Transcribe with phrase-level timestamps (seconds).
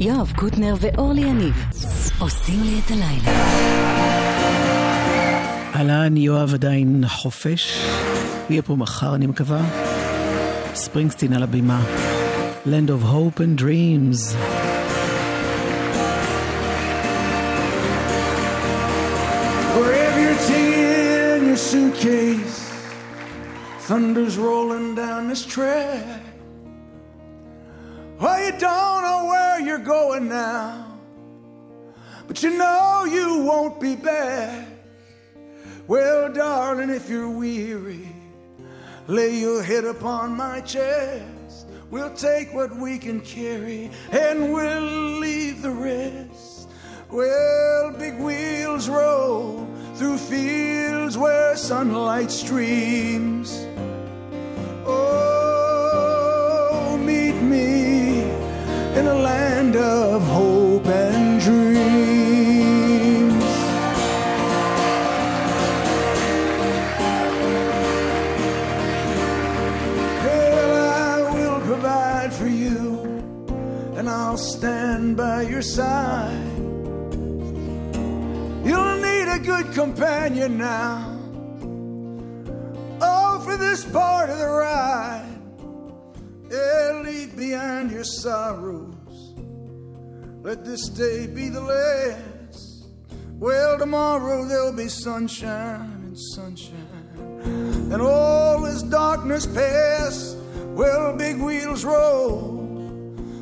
[0.00, 1.64] יואב קוטנר ואורלי יניב
[2.18, 3.40] עושים לי את הלילה.
[5.74, 7.82] אהלן, יואב עדיין חופש.
[7.82, 9.60] הוא יהיה פה מחר, אני מקווה.
[10.74, 11.82] ספרינגסטין על הבימה.
[12.66, 14.34] Land of Hope and Dreams.
[20.26, 22.58] Your tea in your suitcase.
[23.88, 26.20] Thunder's rolling down this track.
[28.20, 30.98] Well, you don't know where you're going now,
[32.28, 34.68] but you know you won't be back.
[35.86, 38.14] Well, darling, if you're weary,
[39.06, 41.66] lay your head upon my chest.
[41.90, 46.68] We'll take what we can carry and we'll leave the rest.
[47.10, 53.66] Well, big wheels roll through fields where sunlight streams.
[54.84, 55.39] Oh,
[59.10, 62.14] a land of hope and dreams.
[70.24, 73.02] Well, I will provide for you,
[73.96, 76.56] and I'll stand by your side.
[78.64, 81.18] You'll need a good companion now.
[83.00, 85.26] Oh, for this part of the ride.
[86.50, 88.89] Yeah, leave behind your sorrows.
[90.42, 92.86] Let this day be the last.
[93.38, 97.40] Well, tomorrow there'll be sunshine and sunshine.
[97.92, 100.36] And all this darkness pass.
[100.74, 102.66] Well, big wheels roll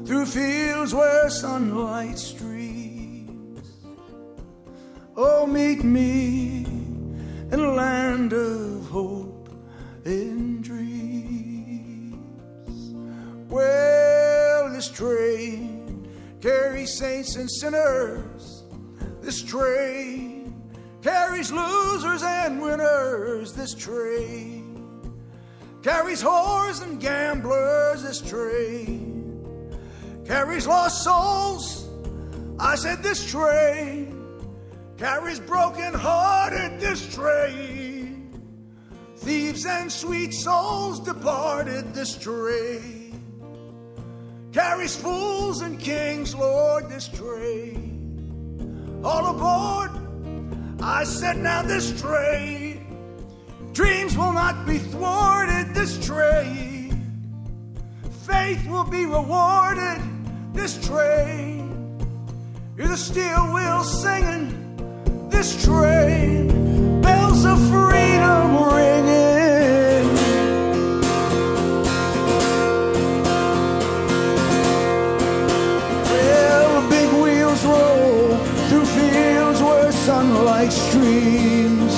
[0.07, 3.63] through fields where sunlight streams.
[5.17, 9.51] Oh, meet me in a land of hope
[10.05, 12.19] and dreams.
[13.49, 15.28] Well, this train
[16.41, 18.65] carries saints and sinners.
[19.21, 20.55] This train
[21.03, 23.53] carries losers and winners.
[23.53, 25.13] This train
[25.83, 28.03] carries whores and gamblers.
[28.03, 29.79] This train
[30.25, 31.89] carries lost souls.
[32.61, 34.15] I said, This train
[34.97, 36.81] carries broken hearted.
[36.81, 38.43] This train
[39.17, 41.95] thieves and sweet souls departed.
[41.95, 42.98] This train
[44.53, 46.89] carries fools and kings, Lord.
[46.89, 49.91] This train all aboard.
[50.81, 52.69] I said, Now this train
[53.79, 57.01] Dreams will not be thwarted this train.
[58.27, 60.03] Faith will be rewarded
[60.53, 61.97] this train.
[62.77, 67.01] You're the steel wheel singing this train.
[67.01, 69.28] Bells of freedom ringing.
[81.18, 81.34] sunlight
[81.84, 81.96] streams.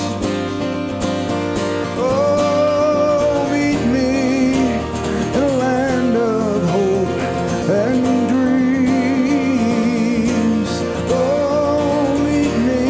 [1.98, 4.12] Oh, meet me
[5.36, 7.14] in a land of hope
[7.80, 8.70] and dreams.
[11.10, 12.86] Oh, meet me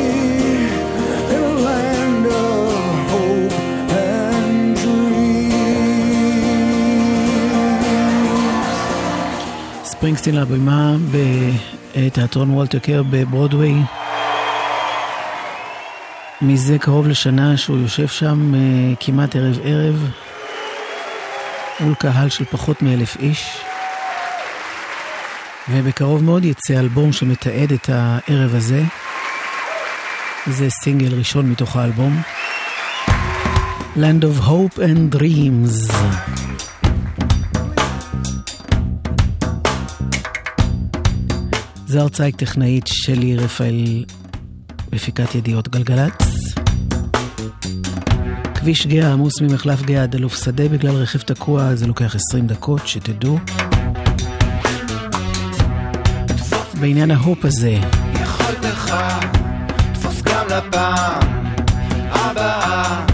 [1.34, 2.70] in a land of
[3.12, 3.56] hope
[3.90, 5.56] and dreams.
[9.84, 10.96] ספרינגסטין לבימה
[11.94, 13.74] בתיאטרון וולטר קר בברודוויי.
[16.41, 18.59] מזה קרוב לשנה שהוא יושב שם אה,
[18.99, 20.09] כמעט ערב ערב
[21.79, 23.57] מול קהל של פחות מאלף איש.
[25.69, 28.83] ובקרוב מאוד יצא אלבום שמתעד את הערב הזה.
[30.47, 32.21] זה סינגל ראשון מתוך האלבום.
[33.95, 35.93] Land of Hope and Dreams.
[41.85, 44.03] זוהר צייק טכנאית שלי רפאל
[44.93, 46.23] מפיקת ידיעות גלגלצ.
[48.55, 52.87] כביש גאה עמוס ממחלף גאה עד אלוף שדה בגלל רכב תקוע זה לוקח 20 דקות
[52.87, 53.39] שתדעו.
[56.79, 57.77] בעניין ההופ הזה
[58.21, 58.95] יכולתך,
[59.93, 61.19] תפוס גם לפעם
[62.11, 63.05] הבאה.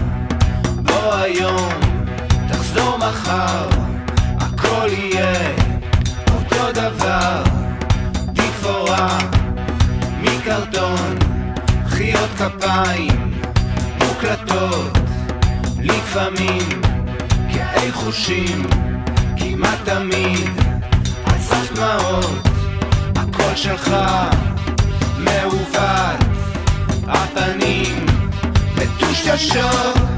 [0.82, 1.72] בוא היום,
[2.48, 3.68] תחזור מחר,
[4.38, 5.54] הכל יהיה
[6.34, 7.42] אותו דבר.
[8.34, 9.18] תפאורה
[10.22, 11.17] מקרטון,
[12.38, 13.40] כפיים
[13.98, 14.98] מוקלטות,
[15.78, 16.68] לפעמים
[17.52, 18.62] כאי חושים,
[19.36, 20.50] כמעט תמיד
[21.24, 22.48] על סף דמעות.
[23.16, 23.96] הקול שלך
[25.18, 26.24] מעוות,
[27.06, 28.06] הפנים
[28.76, 30.17] מטושטשות.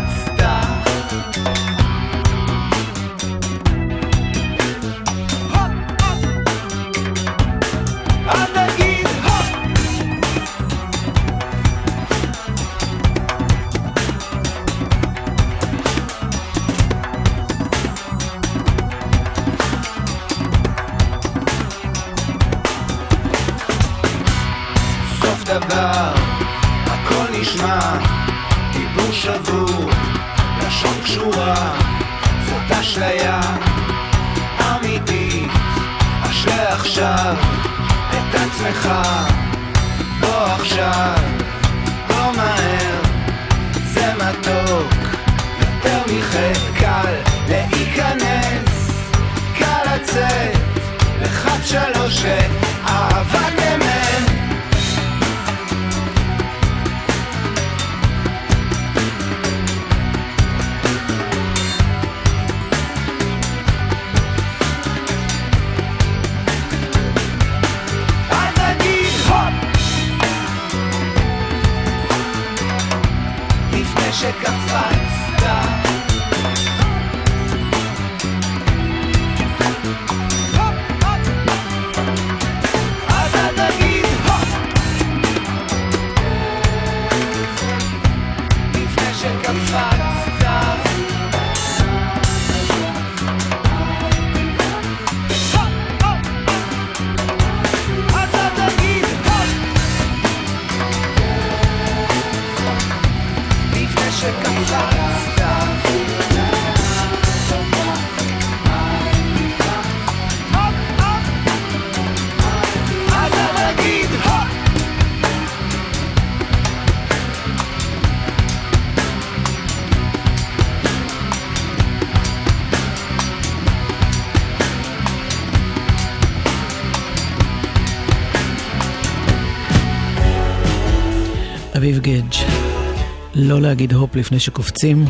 [133.51, 135.05] לא להגיד הופ לפני שקופצים.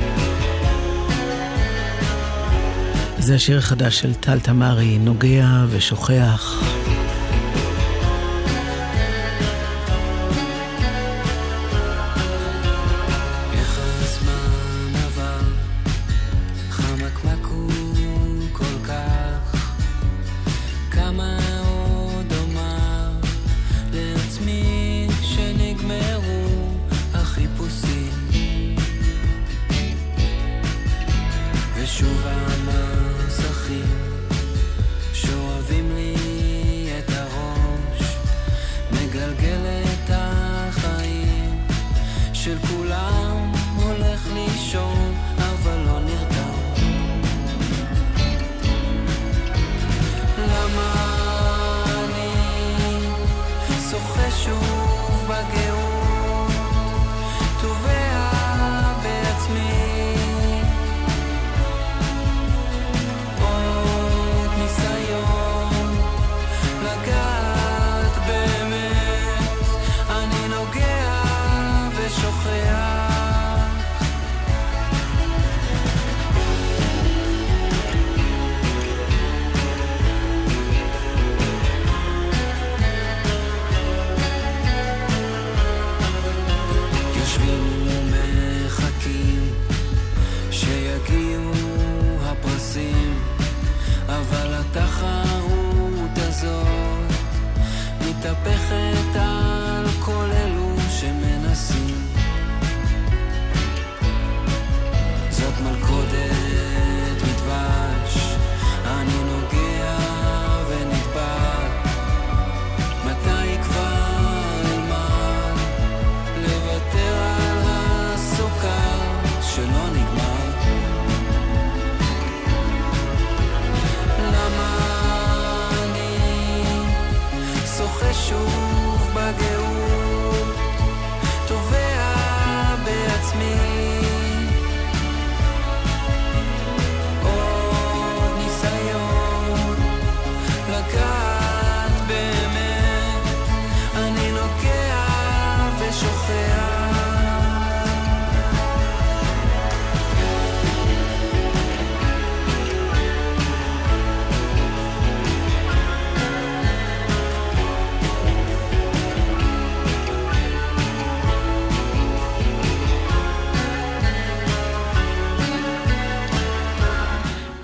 [3.19, 6.70] זה השיר החדש של טל תמרי, נוגע ושוכח.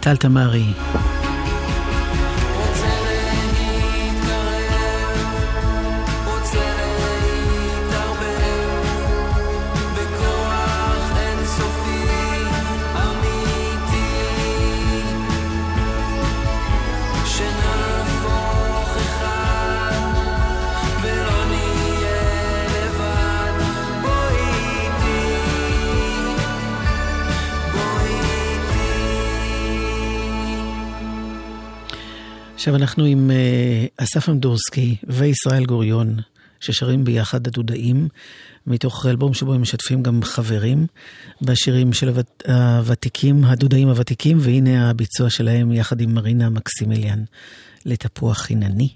[0.07, 0.73] טל תמרי.
[32.67, 36.15] עכשיו אנחנו עם uh, אסף אמדורסקי וישראל גוריון,
[36.59, 38.07] ששרים ביחד הדודאים,
[38.67, 40.87] מתוך אלבום שבו הם משתפים גם חברים
[41.41, 47.23] בשירים של הוות, הוותיקים, הדודאים הוותיקים, והנה הביצוע שלהם יחד עם מרינה מקסימיליאן
[47.85, 48.89] לתפוח חינני.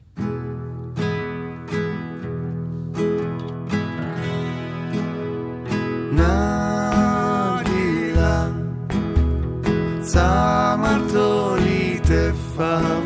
[10.02, 13.01] צמרתו ליטף הרוח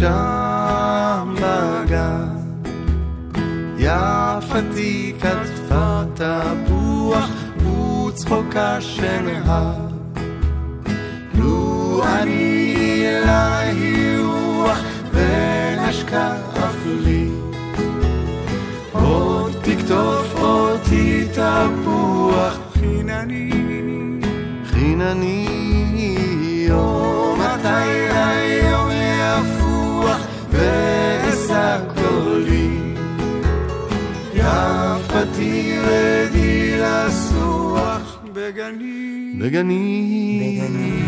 [0.00, 2.28] שם בגן.
[3.78, 7.30] יפתי כתפה תפוח
[8.08, 9.74] וצחוקה שנהר.
[11.34, 12.74] לו אני
[13.06, 14.80] אליי רוח
[15.12, 17.28] ונשקה אף לי.
[18.92, 23.50] עוד תקטוף אותי תפוח חינני.
[24.64, 25.59] חינני
[35.40, 40.99] יפתי רדי לסוח בגני בגני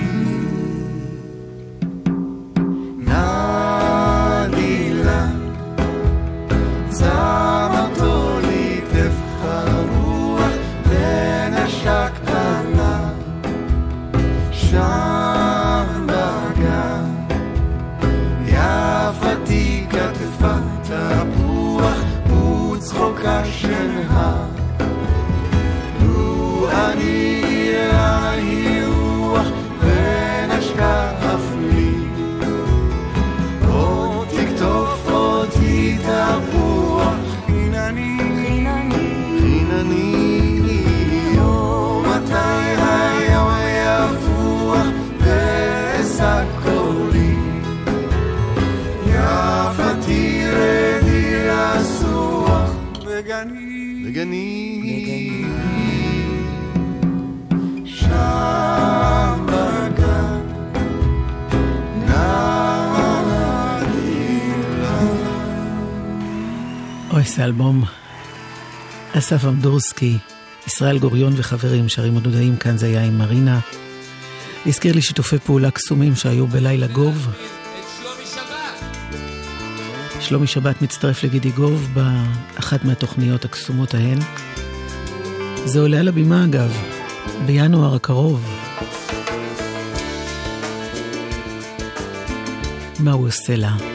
[54.22, 55.44] בגני
[57.84, 60.42] שם בגן
[67.10, 67.84] אוי, זה אלבום.
[69.12, 70.18] אסף אמדורסקי,
[70.66, 73.60] ישראל גוריון וחברים שרים הדודאים, כאן זה היה עם מרינה.
[74.66, 77.28] הזכיר לי שיתופי פעולה קסומים שהיו בלילה גוב.
[80.22, 84.18] שלומי שבת מצטרף לגידי גוב באחת מהתוכניות הקסומות ההן.
[85.64, 86.76] זה עולה על הבימה אגב,
[87.46, 88.44] בינואר הקרוב.
[93.00, 93.91] מה הוא עושה לה?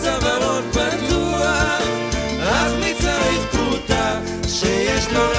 [0.01, 1.81] צווארון פתוח.
[2.79, 5.31] מי צריך פרוטה שיש לו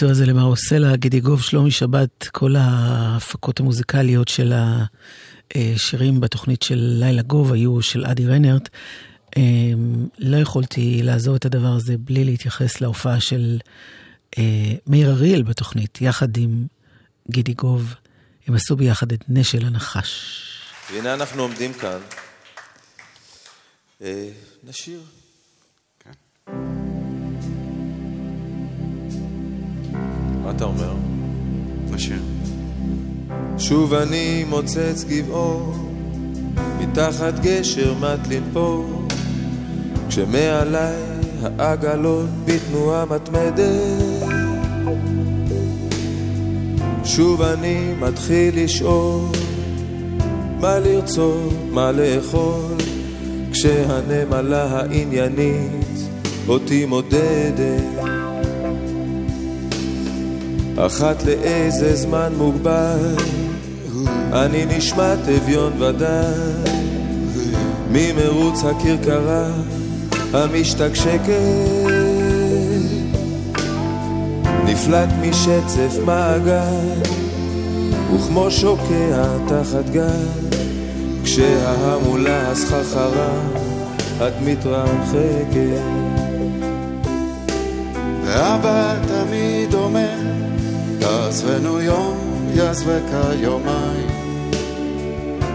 [0.00, 4.52] הביצוע הזה למה עושה לה גידיגוב, שלומי שבת, כל ההפקות המוזיקליות של
[5.54, 8.68] השירים בתוכנית של לילה גוב היו של אדי רנרט.
[9.36, 13.58] אמ, לא יכולתי לעזוב את הדבר הזה בלי להתייחס להופעה של
[14.38, 14.42] אה,
[14.86, 16.66] מאיר אריאל בתוכנית, יחד עם
[17.30, 17.94] גידי גוב.
[18.46, 20.42] הם עשו ביחד את נשל הנחש.
[20.92, 21.98] והנה אנחנו עומדים כאן.
[24.02, 24.28] אה,
[24.64, 25.00] נשיר.
[26.04, 26.79] כן.
[30.50, 30.92] מה אתה אומר?
[31.90, 32.22] נשיר.
[33.58, 35.72] שוב אני מוצץ גבעו,
[36.78, 39.06] מתחת גשר מט לנפור,
[40.08, 40.96] כשמעליי
[41.42, 44.30] העגלות בתנועה מתמדת.
[47.04, 49.26] שוב אני מתחיל לשאול,
[50.60, 52.76] מה לרצות, מה לאכול,
[53.52, 56.08] כשהנמלה העניינית
[56.48, 57.99] אותי מודדת.
[60.86, 63.14] אחת לאיזה זמן מוגבל,
[64.32, 66.80] אני נשמע תביון ודאי,
[67.90, 69.50] ממרוץ הכרכרה
[70.32, 71.30] המשתקשקת,
[74.64, 77.00] נפלט משצף מעגל,
[78.14, 80.26] וכמו שוקע תחת גל,
[81.24, 83.40] כשההמולה הסחרחרה
[84.16, 85.80] את מתרחקת.
[88.24, 90.19] ואבא תמיד אומר
[91.00, 94.08] יעזבנו יום, יעזבך יומיים.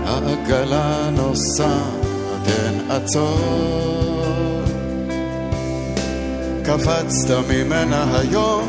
[0.05, 1.67] העגלה נוסעת,
[2.47, 4.63] אין עצור.
[6.63, 8.67] קפצת ממנה היום,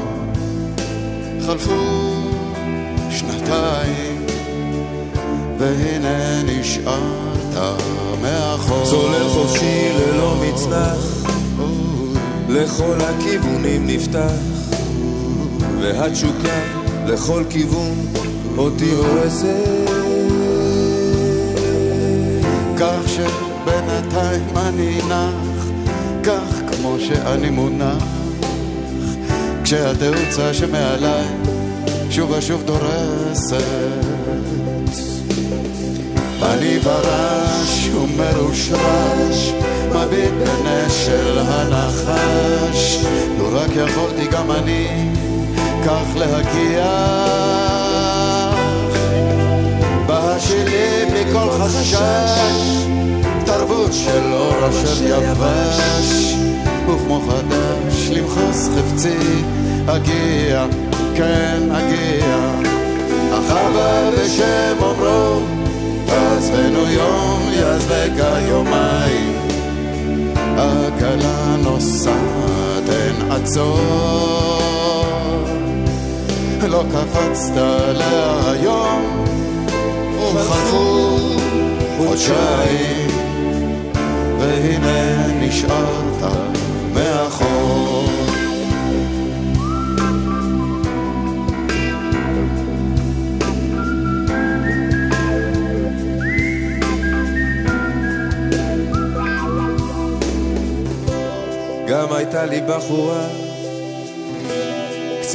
[1.47, 2.13] חלפו
[3.11, 4.27] שנתיים,
[5.59, 7.55] והנה נשארת
[8.23, 8.85] מאחור.
[8.85, 11.27] צולל חופשי ללא מצנח,
[12.49, 14.56] לכל הכיוונים נפתח.
[15.81, 16.61] והתשוקה
[17.07, 18.07] לכל כיוון
[18.59, 19.91] אותי הורסת.
[22.79, 25.67] כך שבינתיים אני נח,
[26.23, 28.05] כך כמו שאני מונח,
[29.65, 31.25] כשהתאוצה שמעליי
[32.11, 34.07] שוב ושוב דורסת.
[36.43, 39.53] אני ברש ומרושרש,
[39.95, 43.05] מביט בנשל הנחש,
[43.39, 45.16] לו רק יכולתי גם אני
[45.87, 46.85] כך להגיע
[50.07, 51.93] בהשילים בלי כל חשש
[53.45, 56.35] תרבות של אור אשר יבש
[56.89, 59.43] וכמו חדש למחוס חפצי
[59.87, 60.67] אגיע,
[61.17, 62.37] כן אגיע.
[63.33, 65.41] אבא בשם אומרו
[66.09, 69.39] עזבנו יום יעזבך יומיים
[70.57, 74.56] עגלה נוסעת אין עצור
[76.63, 79.25] לא קפצת עליה היום,
[80.33, 81.19] חלפו
[81.97, 83.11] חודשיים,
[84.39, 86.33] והנה נשארת
[86.95, 88.07] מאחור.
[101.89, 103.46] גם הייתה לי בחורה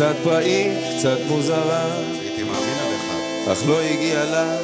[0.02, 1.86] קצת פראית, קצת מוזרה.
[2.22, 3.52] הייתי מאמין עליך.
[3.52, 4.58] אך לא הגיע לה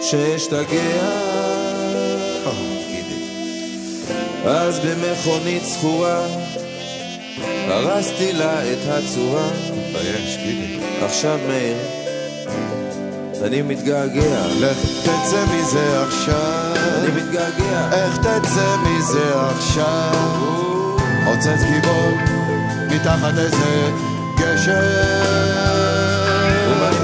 [0.00, 1.02] שאשתגע.
[4.46, 6.26] אז במכונית זכורה
[7.68, 9.48] הרסתי לה את הצורה.
[9.50, 10.78] תתבייש, גידי.
[11.02, 11.76] עכשיו מאיר,
[13.42, 14.46] אני מתגעגע.
[14.60, 16.74] לך תצא מזה עכשיו.
[16.98, 17.90] אני מתגעגע.
[17.92, 20.14] איך תצא מזה עכשיו?
[21.26, 22.10] עוצץ גיבור
[22.90, 23.90] מתחת איזה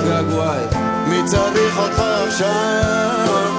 [0.09, 0.65] געגועי?
[1.07, 3.53] מי צריך אותך עכשיו?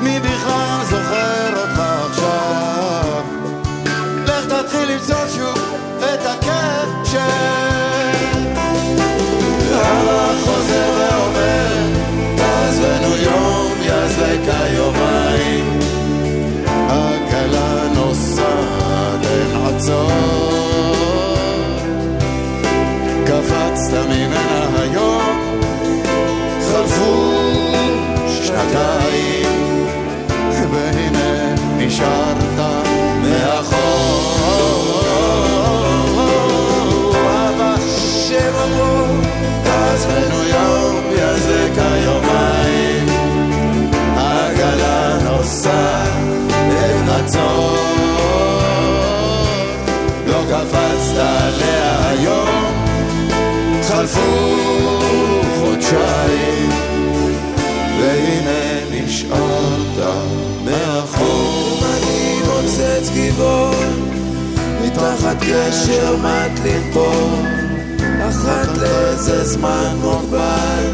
[0.00, 3.22] מי בכלל זוכר אותך עכשיו?
[4.26, 5.58] לך תתחיל למצוא שוב
[5.98, 7.71] את הקשר.
[55.92, 56.70] פשעים
[58.00, 59.98] והנה נשארת
[60.64, 61.80] מאחור.
[61.84, 63.70] אני מוצץ גיבור
[64.84, 67.46] מתחת גשר מת לנפול
[68.28, 70.90] אחת לאיזה זמן מוגבל.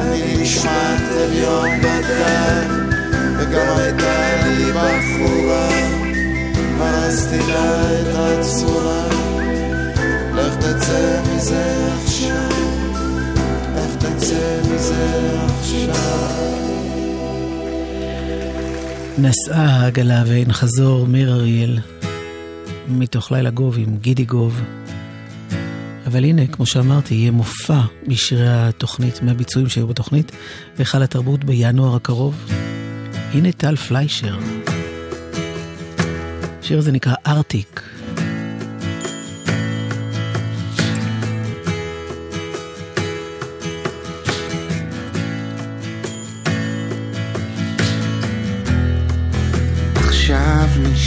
[0.00, 2.66] אני נשמעת אביון ודאי
[3.38, 5.68] וגם הייתה לי בחורה.
[6.80, 9.06] הרסתי לה את הצורה
[10.34, 12.31] לך תצא מזה עכשיו
[14.02, 15.94] תצא מזה עכשיו
[19.18, 21.78] נסעה העגלה ואין חזור, מאיר אריאל,
[22.88, 24.60] מתוך לילה גוב עם גידי גוב.
[26.06, 30.32] אבל הנה, כמו שאמרתי, יהיה מופע משירי התוכנית, מהביצועים שהיו בתוכנית,
[30.76, 32.50] והיכל התרבות בינואר הקרוב.
[33.32, 34.38] הנה טל פליישר.
[36.60, 37.91] השיר הזה נקרא ארטיק.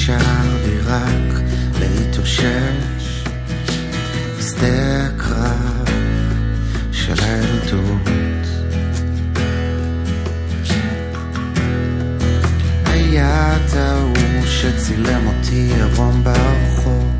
[0.05, 1.41] נשאר לי רק
[1.79, 3.23] להתאושש.
[4.39, 5.89] בשדה הקרב
[6.91, 8.09] של הילדות.
[12.85, 17.13] היה ההוא שצילם אותי עירום ברחוב.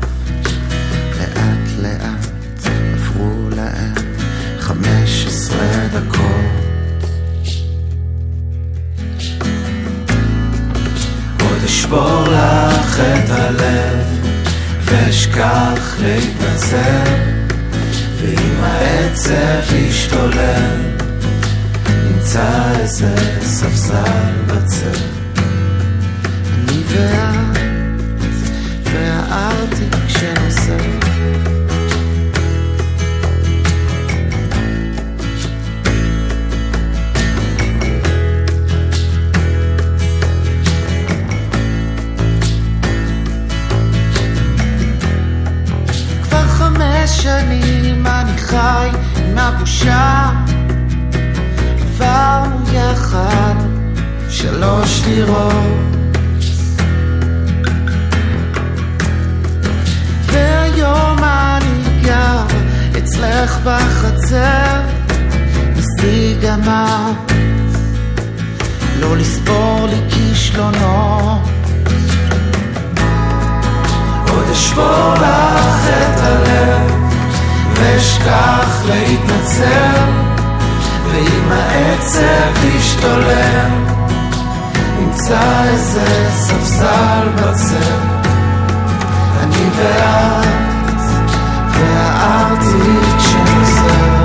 [1.18, 3.94] לאט לאט עברו להם
[4.58, 6.65] חמש עשרה דקות
[11.66, 14.06] אשבור לך את הלב
[14.84, 17.36] ואשכח להתנצל.
[18.16, 20.76] ואם העצב ישתולל
[22.04, 24.98] נמצא איזה ספסל בצל.
[26.54, 27.58] אני ואת
[28.84, 30.76] והארטיק שנוסע
[47.26, 50.30] שנים אני חי עם הבושה.
[51.80, 53.54] עברנו יחד
[54.28, 55.76] שלוש דירות
[60.26, 62.44] והיום אני גר
[62.98, 64.80] אצלך בחצר
[65.76, 66.60] ניסי גם
[69.00, 71.40] לא לספור לי כישלונות.
[74.28, 77.05] עוד אשבור לך את הלב
[77.78, 80.02] ואשכח להתנצל
[81.10, 83.70] ואם העצב ישתולל
[85.00, 87.96] נמצא איזה ספסל בצל.
[89.42, 90.46] אני ואת
[91.70, 94.15] והארטיק שנוסע עוד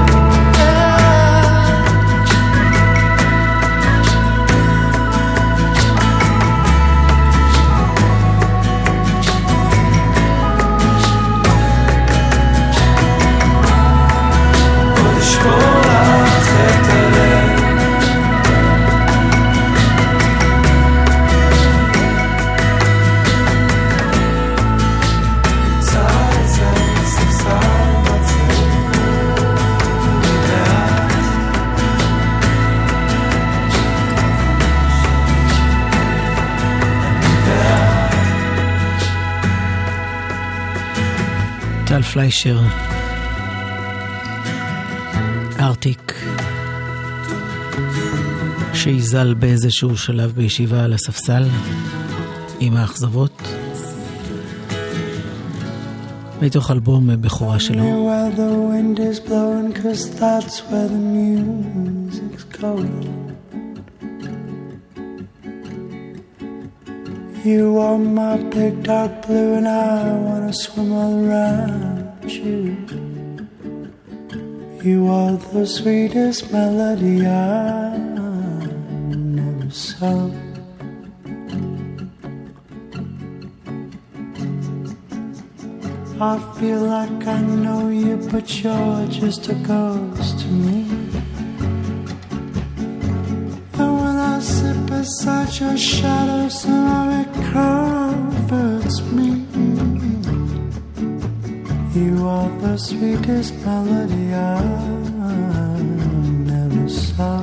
[42.13, 42.59] פליישר,
[45.59, 46.13] ארטיק,
[48.73, 51.43] שיזל באיזשהו שלב בישיבה על הספסל
[52.59, 53.41] עם האכזבות.
[56.41, 57.83] מתוך אלבום בכורה שלו.
[67.43, 72.77] You are my big dark blue, and I wanna swim all around you.
[74.83, 80.29] You are the sweetest melody I never saw.
[86.19, 90.85] I feel like I know you, but you're just a ghost to me.
[93.79, 98.00] And when I sit beside your shadow, somehow it comforts
[102.21, 105.81] You are the sweetest melody I
[106.45, 107.41] never saw.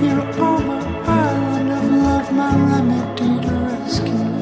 [0.00, 4.32] You are my island of love, my remedy to rescue.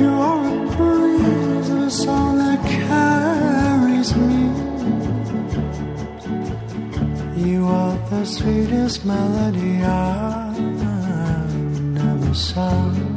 [0.00, 2.60] You are a breeze a song that
[3.98, 4.42] as me.
[7.48, 10.49] You are the sweetest melody I
[12.54, 13.09] 上。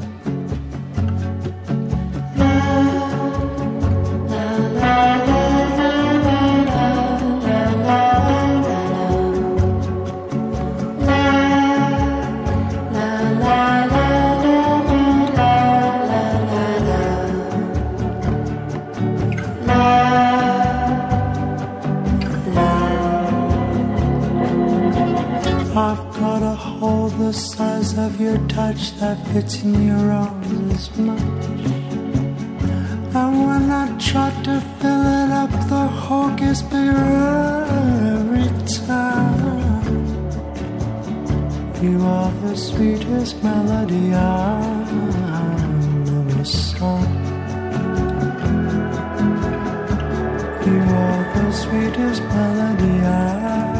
[25.76, 30.98] I've got a hole the size of your touch that fits in your arms as
[31.00, 31.20] much.
[33.16, 37.66] And when I try to fill it up, the hole gets bigger
[38.20, 38.50] every
[38.86, 40.06] time.
[41.82, 45.16] You are the sweetest melody I've
[46.08, 47.10] ever sung.
[50.68, 53.73] You are the sweetest melody I've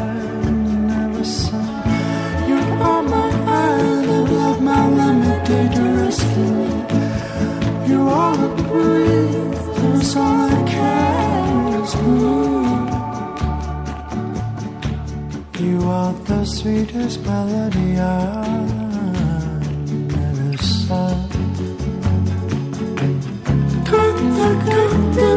[4.48, 4.84] of my
[5.74, 6.70] to rescue me.
[7.90, 12.44] You are the breeze, that's all that carries me.
[15.66, 18.70] You are the sweetest melody I've
[20.28, 21.22] ever sung.
[23.88, 25.28] Canta, canta,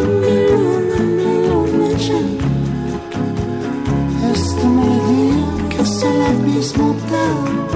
[1.18, 2.22] milione c'è
[4.32, 5.84] Esta melodía que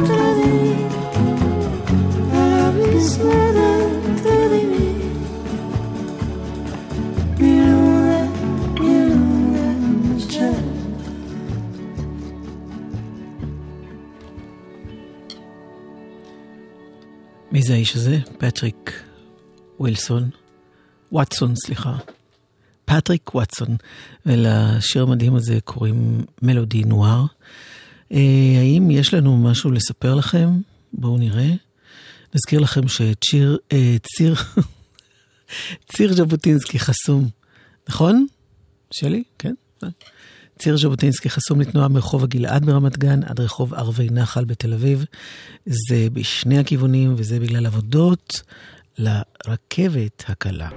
[0.03, 0.30] El
[17.61, 18.19] מי זה האיש הזה?
[18.37, 19.03] פטריק
[19.79, 20.29] ווילסון.
[21.11, 21.97] וואטסון, סליחה.
[22.85, 23.75] פטריק וואטסון.
[24.25, 27.25] ולשיר המדהים הזה קוראים מלודי נואר.
[28.11, 28.19] אה,
[28.59, 30.49] האם יש לנו משהו לספר לכם?
[30.93, 31.51] בואו נראה.
[32.35, 34.35] נזכיר לכם שציר, אה, ציר,
[35.95, 37.29] ציר ז'בוטינסקי חסום,
[37.89, 38.27] נכון?
[38.91, 39.23] שלי?
[39.39, 39.53] כן.
[40.59, 45.05] ציר ז'בוטינסקי חסום לתנועה מרחוב הגלעד ברמת גן עד רחוב ערבי נחל בתל אביב.
[45.65, 48.41] זה בשני הכיוונים, וזה בגלל עבודות
[48.97, 50.69] לרכבת הקלה.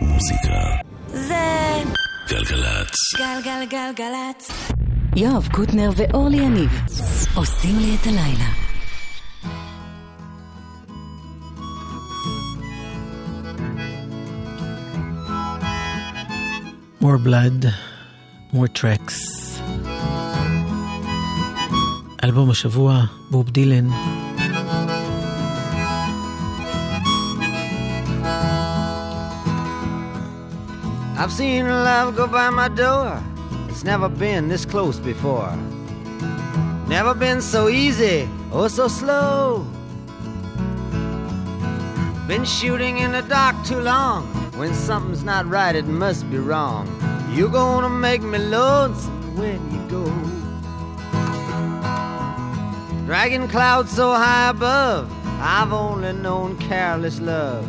[0.00, 0.64] מוזיקה.
[1.08, 1.82] זה
[2.28, 2.94] גלגלצ.
[3.18, 4.50] גלגלגלגלצ.
[5.16, 6.70] יואב קוטנר ואורלי יניב
[7.34, 8.73] עושים לי את הלילה.
[17.03, 17.65] More blood,
[18.53, 19.17] more tracks.
[22.23, 23.89] אלבום השבוע, בוב דילן.
[31.21, 33.21] I've seen love go by my door.
[33.67, 35.53] It's never been this close before.
[36.87, 38.19] Never been so easy
[38.53, 39.65] or so slow.
[42.27, 44.21] Been shooting in the dark too long.
[44.56, 46.86] when something's not right, it must be wrong.
[47.32, 50.04] You're gonna make me lonesome when you go.
[53.04, 57.66] Dragging clouds so high above, I've only known careless love.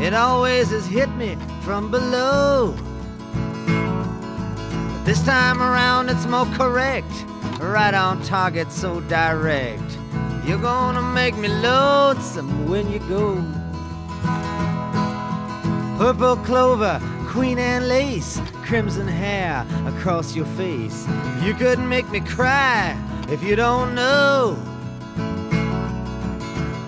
[0.00, 2.76] It always has hit me from below.
[3.66, 7.12] But this time around it's more correct.
[7.60, 9.98] Right on target, so direct.
[10.46, 13.44] You're gonna make me lonesome when you go.
[16.02, 21.06] Purple clover, queen Anne lace, crimson hair across your face.
[21.44, 24.58] You couldn't make me cry if you don't know.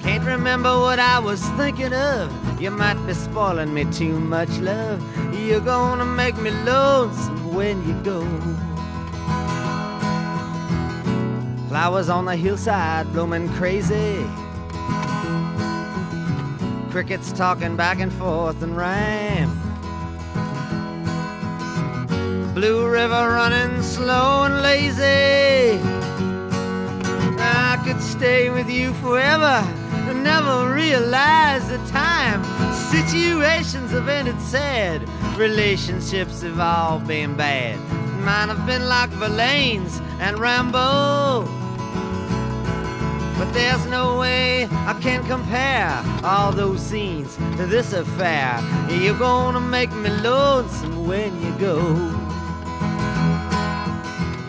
[0.02, 2.60] Can't remember what I was thinking of.
[2.60, 5.00] You might be spoiling me too much, love.
[5.32, 8.20] You're gonna make me lonesome when you go.
[11.68, 14.26] Flowers on the hillside blooming crazy.
[16.94, 19.50] Crickets talking back and forth in rhyme.
[22.54, 25.82] Blue River running slow and lazy.
[27.40, 29.66] I could stay with you forever
[30.08, 32.44] and never realize the time.
[32.92, 35.02] Situations have ended sad,
[35.36, 37.76] relationships have all been bad.
[38.20, 41.63] Mine have been like Verlaine's and Rambo.
[43.44, 48.58] But there's no way I can compare all those scenes to this affair.
[48.88, 51.78] You're gonna make me lonesome when you go.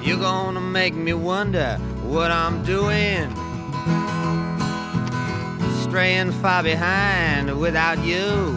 [0.01, 3.29] You're gonna make me wonder what I'm doing.
[5.83, 8.55] Straying far behind without you.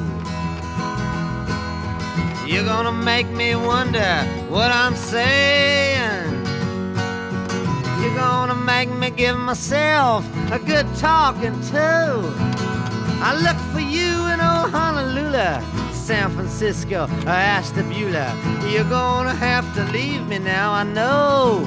[2.46, 6.47] You're gonna make me wonder what I'm saying.
[8.18, 12.20] Gonna make me give myself a good talking to.
[13.22, 18.26] I look for you in old Honolulu, San Francisco, or Ashtabula.
[18.68, 21.64] You're gonna have to leave me now, I know.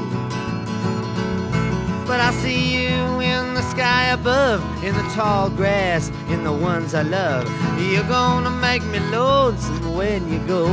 [2.06, 6.94] But I see you in the sky above, in the tall grass, in the ones
[6.94, 7.48] I love.
[7.80, 10.68] You're gonna make me lonesome when you go.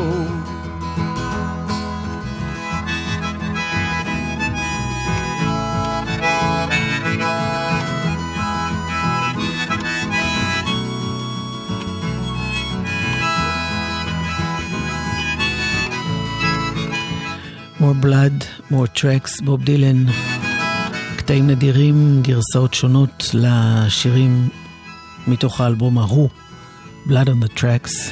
[17.81, 20.05] More blood, more tracks, בוב דילן.
[21.17, 24.49] קטעים נדירים, גרסאות שונות לשירים
[25.26, 26.29] מתוך האלבום ההוא,
[27.07, 28.11] Blood on the Tracks.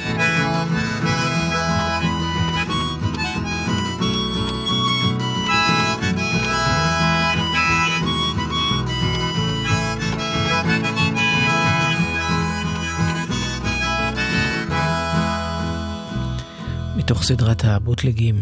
[16.95, 18.35] מתוך סדרת הבוטלגים,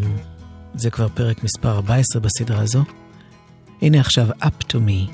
[0.75, 2.83] זה כבר פרק מספר 14 בסדרה הזו.
[3.81, 5.11] הנה עכשיו Up to Me.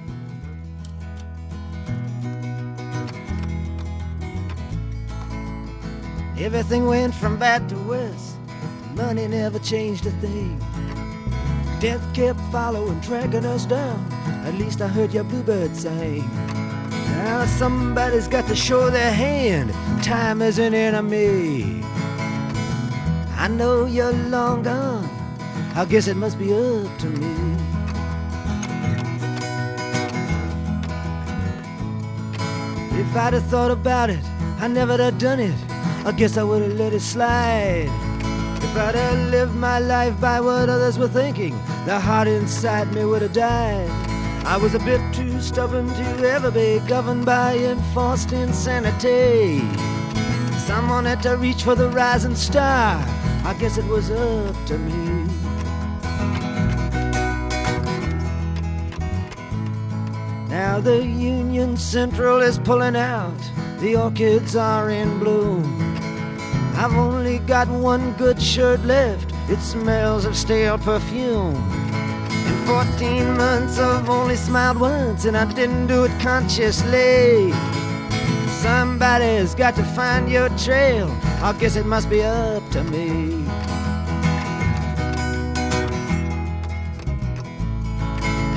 [6.40, 8.26] Everything went from bad to worse.
[8.96, 10.60] Money never changed a thing.
[11.80, 14.00] Death kept following, tracking us down.
[14.48, 16.24] At least I heard your bluebird sing.
[17.18, 19.70] Now somebody's got to show their hand.
[20.04, 21.84] Time is an enemy.
[23.36, 25.08] I know you're long gone.
[25.75, 27.57] I guess it must be up to me.
[33.01, 34.23] If I'd have thought about it,
[34.61, 35.55] I never'd have done it.
[36.05, 37.89] I guess I would have let it slide.
[38.63, 41.53] If I'd have lived my life by what others were thinking,
[41.87, 43.89] the heart inside me would have died.
[44.45, 49.61] I was a bit too stubborn to ever be governed by enforced insanity.
[50.59, 53.03] Someone had to reach for the rising star.
[53.45, 55.12] I guess it was up to me.
[60.53, 63.41] Now the Union Central is pulling out.
[63.79, 65.65] The orchids are in bloom.
[66.77, 69.33] I've only got one good shirt left.
[69.49, 71.57] It smells of stale perfume.
[72.47, 77.51] In 14 months I've only smiled once and I didn't do it consciously.
[78.61, 81.09] Somebody's got to find your trail.
[81.41, 83.43] I guess it must be up to me.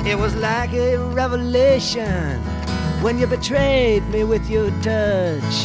[0.06, 2.40] It was like a revelation
[3.02, 5.56] when you betrayed me with your touch.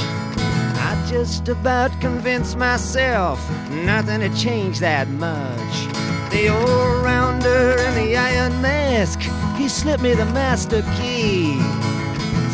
[0.82, 3.39] I just about convinced myself
[3.70, 5.76] nothing had changed that much.
[6.32, 9.20] The old rounder in the iron mask,
[9.60, 11.62] he slipped me the master key.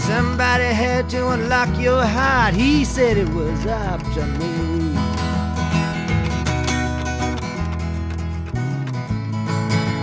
[0.07, 4.93] Somebody had to unlock your heart, he said it was up to me.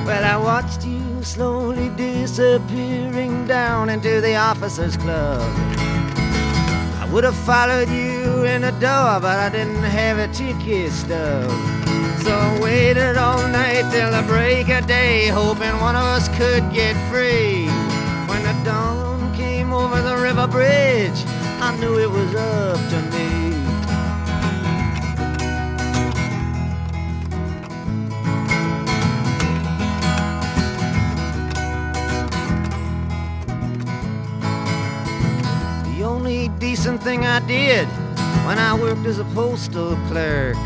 [0.07, 1.04] Well, I watched you
[1.35, 5.43] slowly disappearing down into the officers' club.
[7.03, 11.51] I would have followed you in the door, but I didn't have a ticket stub.
[12.23, 16.73] So I waited all night till the break of day, hoping one of us could
[16.73, 17.67] get free.
[18.29, 21.21] When the dawn came over the river bridge,
[21.59, 23.44] I knew it was up to me.
[36.71, 37.87] Decent thing I did
[38.47, 40.57] when I worked as a postal clerk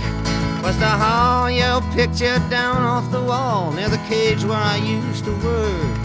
[0.63, 5.25] was to haul your picture down off the wall near the cage where I used
[5.25, 5.99] to work.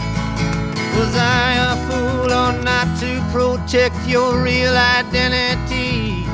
[0.98, 6.26] Was I a fool or not to protect your real identity?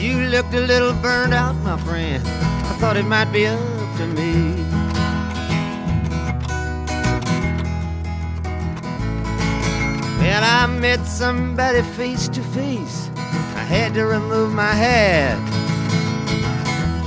[0.00, 2.22] You looked a little burned out, my friend.
[2.70, 3.58] I thought it might be up
[3.98, 4.49] to me.
[10.20, 13.10] Well, I met somebody face to face.
[13.16, 15.38] I had to remove my hat.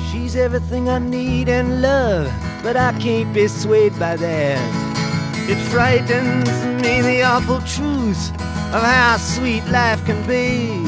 [0.09, 2.33] She's everything I need and love,
[2.63, 4.59] but I can't be swayed by that.
[5.47, 6.49] It frightens
[6.81, 8.31] me the awful truth
[8.73, 10.83] of how sweet life can be.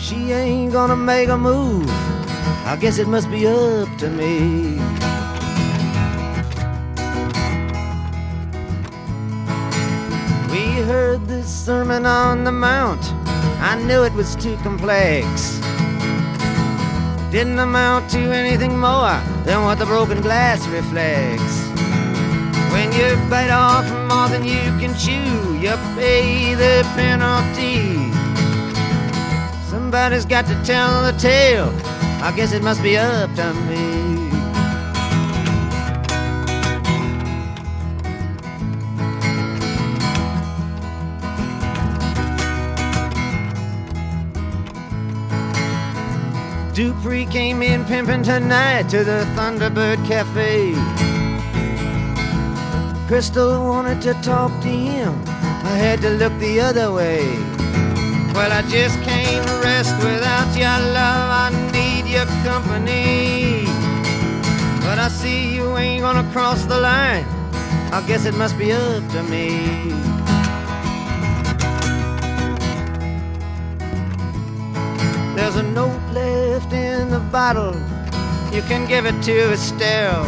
[0.00, 1.90] She ain't gonna make a move.
[2.64, 4.99] I guess it must be up to me.
[11.50, 13.02] Sermon on the mount.
[13.60, 15.58] I knew it was too complex.
[17.30, 21.56] didn't amount to anything more than what the broken glass reflects.
[22.72, 28.12] When you bite off more than you can chew, you pay the penalty.
[29.68, 31.72] Somebody's got to tell the tale.
[32.22, 33.99] I guess it must be up to me.
[46.80, 50.72] Dupree came in pimping tonight to the Thunderbird Cafe.
[53.06, 55.12] Crystal wanted to talk to him.
[55.28, 57.20] I had to look the other way.
[58.32, 61.28] Well, I just can't rest without your love.
[61.44, 63.66] I need your company.
[64.80, 67.26] But I see you ain't gonna cross the line.
[67.92, 70.09] I guess it must be up to me.
[75.40, 77.74] There's a note left in the bottle.
[78.54, 80.26] You can give it to Estelle.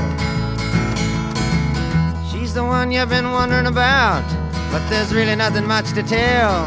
[2.30, 4.24] She's the one you've been wondering about,
[4.72, 6.64] but there's really nothing much to tell.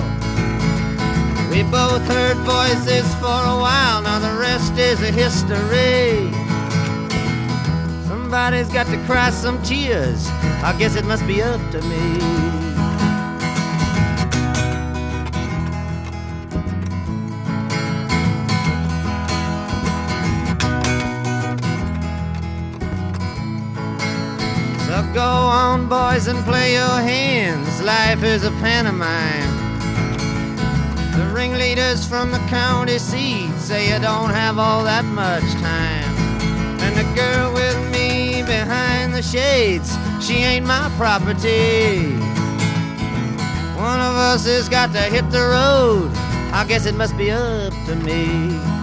[1.49, 6.31] We both heard voices for a while, now the rest is a history.
[8.07, 10.27] Somebody's got to cry some tears.
[10.63, 12.54] I guess it must be up to me.
[25.15, 27.81] Go on, boys, and play your hands.
[27.81, 29.55] Life is a pantomime.
[31.17, 36.11] The ringleaders from the county seat say you don't have all that much time.
[36.81, 42.11] And the girl with me behind the shades, she ain't my property.
[43.79, 46.11] One of us has got to hit the road.
[46.51, 48.74] I guess it must be up to me.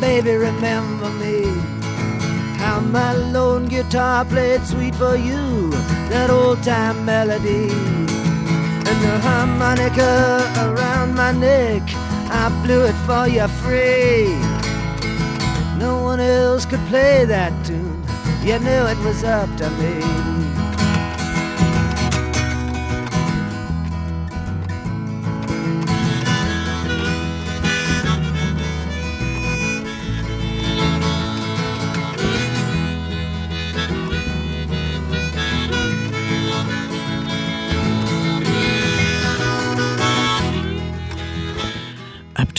[0.00, 1.44] Baby, remember me.
[2.58, 5.70] How my lone guitar played sweet for you,
[6.08, 7.68] that old time melody.
[8.88, 11.82] And the harmonica around my neck,
[12.32, 14.34] I blew it for you free.
[15.78, 18.02] No one else could play that tune,
[18.42, 20.59] you knew it was up to me.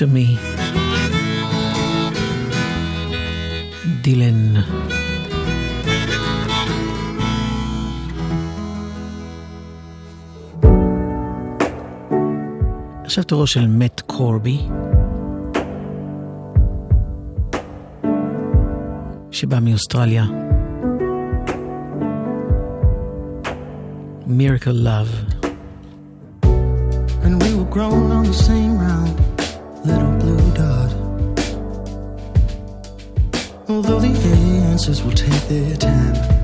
[0.01, 0.37] To me.
[4.01, 4.61] דילן.
[13.03, 14.59] עכשיו תורו של מאט קורבי,
[19.31, 20.25] שבא מאוסטרליה.
[24.27, 25.13] Miracle Love.
[27.25, 29.30] And we were grown on the same round
[34.99, 36.40] will take their time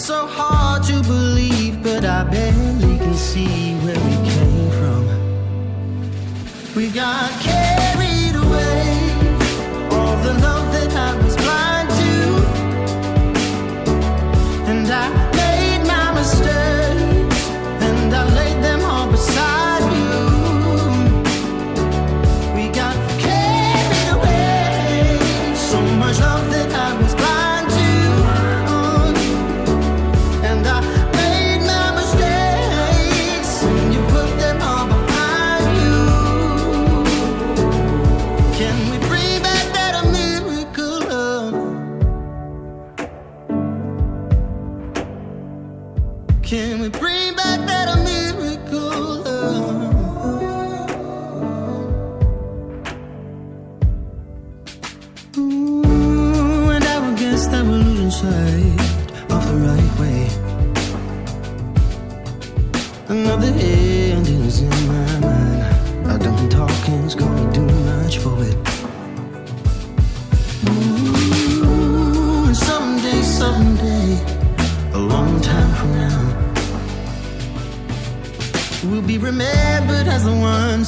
[0.00, 5.04] It's so hard to believe, but I barely can see where we came from.
[6.74, 7.69] We got carried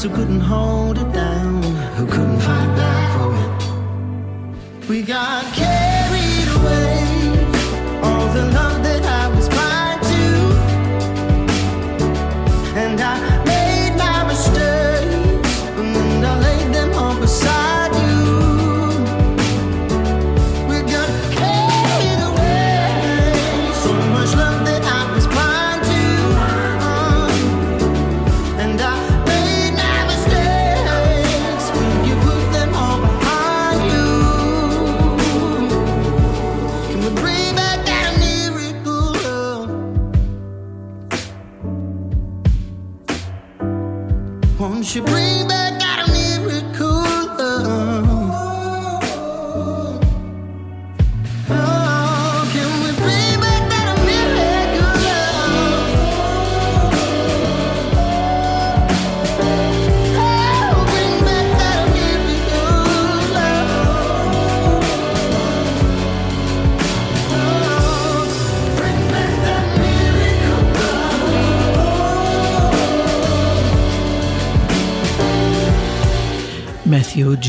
[0.03, 1.52] who couldn't hold it down,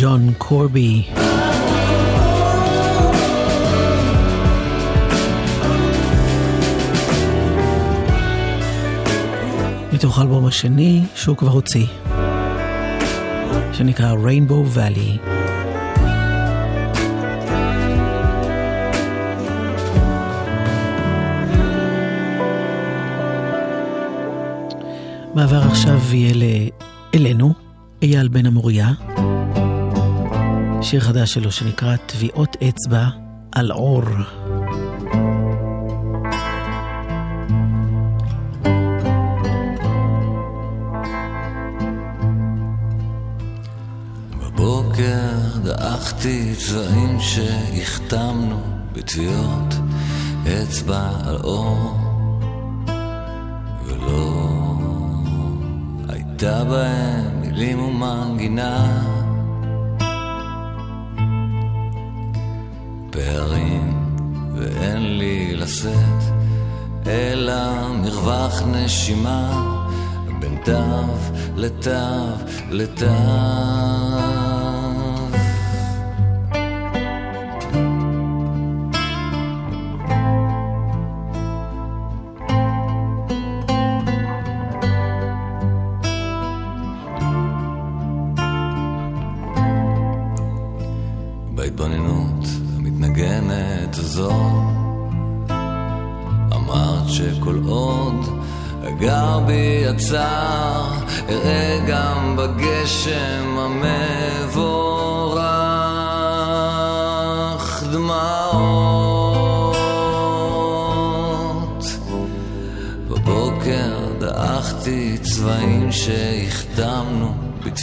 [0.03, 1.03] ג'ון קורבי.
[9.93, 11.85] מתוך האלבום השני שהוא כבר הוציא,
[13.73, 15.29] שנקרא Rainbow Valley.
[25.33, 26.69] מעבר עכשיו יהיה
[27.15, 27.53] אלינו,
[28.01, 28.91] אייל בן המוריה,
[30.83, 33.07] שיר חדש שלו שנקרא טביעות אצבע
[33.51, 34.03] על עור.
[44.39, 45.33] בבוקר
[46.57, 48.61] צבעים שהחתמנו
[48.93, 49.73] בטביעות
[50.47, 51.97] אצבע על אור
[53.85, 54.47] ולא
[56.09, 59.12] הייתה בהם מילים ומנגינה
[63.13, 63.93] פערים
[64.55, 66.23] ואין לי לשאת
[67.07, 69.73] אלא מרווח נשימה
[70.39, 70.73] בין תו
[71.55, 71.89] לתו
[72.69, 74.32] לתו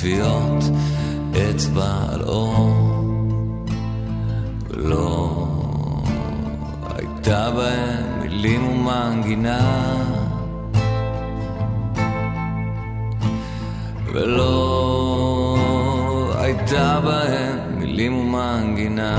[0.01, 0.65] בטביעות
[1.33, 2.71] אצבע על אור.
[4.69, 5.47] ולא
[6.95, 9.97] הייתה בהם מילים ומנגינה.
[14.13, 14.55] ולא
[16.39, 19.17] הייתה בהם מילים ומנגינה.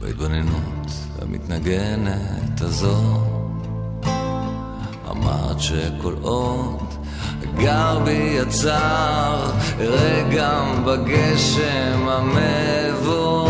[0.00, 0.90] בהתבוננות
[1.22, 3.33] המתנגנת הזו
[5.54, 6.94] אמרת שכל עוד
[7.56, 9.50] גר בי הצער,
[9.80, 13.40] אראה גם בגשם המבורך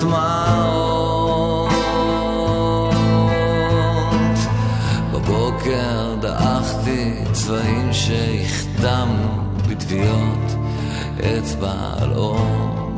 [0.00, 1.68] דמעות.
[5.12, 10.56] בבוקר דעכתי צבעים שהחתמנו בטביעות
[11.20, 12.90] אצבע על אור,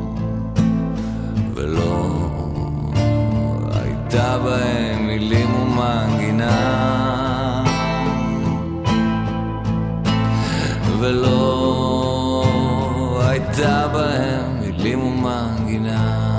[1.55, 2.05] ולא
[3.73, 7.10] הייתה בהם מילים ומנגינה.
[11.01, 12.41] ולא
[13.23, 16.31] הייתה בהם מילים ומנגינה.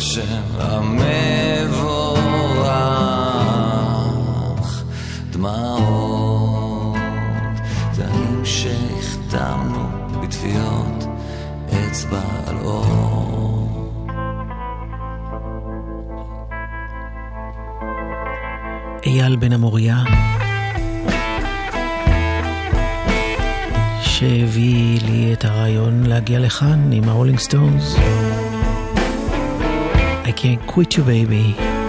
[0.01, 1.05] הגשם המבורך,
[5.31, 6.97] דמעות,
[7.93, 9.89] זרים שהחתמנו
[10.23, 11.05] בטביעות
[11.69, 13.93] אצבע על אור.
[19.07, 19.99] אייל בן המוריה
[24.03, 27.97] שהביא לי את הרעיון להגיע לכאן עם הרולינג סטונס.
[30.41, 31.80] Can't quit you baby.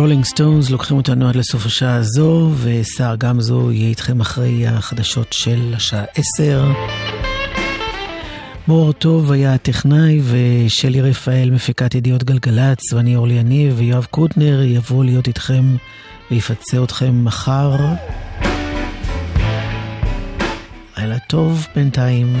[0.00, 5.74] רולינג סטונס לוקחים אותנו עד לסוף השעה הזו, וסער גמזו יהיה איתכם אחרי החדשות של
[5.76, 6.64] השעה עשר.
[8.68, 15.04] מור טוב היה הטכנאי, ושלי רפאל מפיקת ידיעות גלגלצ, ואני אורלי יניב, ויואב קוטנר יבוא
[15.04, 15.76] להיות איתכם
[16.30, 17.76] ויפצה אתכם מחר.
[20.98, 22.36] לילה טוב בינתיים.